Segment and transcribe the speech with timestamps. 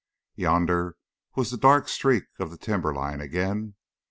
[0.33, 0.97] Yonder
[1.35, 3.75] was the dark streak of the timberline again.